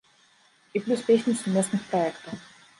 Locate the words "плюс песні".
0.85-1.37